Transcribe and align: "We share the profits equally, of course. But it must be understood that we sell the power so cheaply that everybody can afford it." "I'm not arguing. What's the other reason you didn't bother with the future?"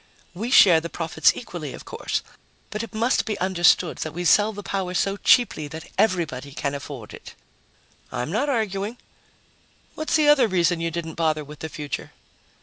"We 0.33 0.49
share 0.49 0.81
the 0.81 0.89
profits 0.89 1.33
equally, 1.35 1.73
of 1.75 1.85
course. 1.85 2.23
But 2.71 2.81
it 2.81 2.91
must 2.95 3.23
be 3.23 3.37
understood 3.37 3.99
that 3.99 4.13
we 4.15 4.25
sell 4.25 4.51
the 4.51 4.63
power 4.63 4.95
so 4.95 5.15
cheaply 5.17 5.67
that 5.67 5.91
everybody 5.95 6.53
can 6.53 6.73
afford 6.73 7.13
it." 7.13 7.35
"I'm 8.11 8.31
not 8.31 8.49
arguing. 8.49 8.97
What's 9.93 10.15
the 10.15 10.27
other 10.27 10.47
reason 10.47 10.81
you 10.81 10.89
didn't 10.89 11.13
bother 11.21 11.43
with 11.43 11.59
the 11.59 11.69
future?" 11.69 12.13